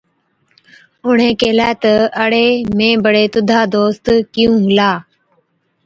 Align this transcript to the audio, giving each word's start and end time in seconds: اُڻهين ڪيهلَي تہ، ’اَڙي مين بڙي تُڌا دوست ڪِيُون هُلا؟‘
اُڻهين 1.05 1.33
ڪيهلَي 1.41 1.69
تہ، 1.81 1.93
’اَڙي 2.21 2.45
مين 2.77 2.95
بڙي 3.05 3.25
تُڌا 3.33 3.59
دوست 3.75 4.05
ڪِيُون 4.33 4.57
هُلا؟‘ 4.65 4.91